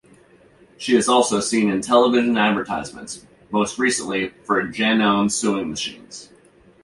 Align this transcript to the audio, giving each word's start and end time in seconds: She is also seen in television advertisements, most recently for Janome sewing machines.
She 0.79 0.95
is 0.95 1.07
also 1.07 1.39
seen 1.39 1.69
in 1.69 1.79
television 1.81 2.35
advertisements, 2.35 3.23
most 3.51 3.77
recently 3.77 4.29
for 4.45 4.63
Janome 4.63 5.29
sewing 5.29 5.69
machines. 5.69 6.31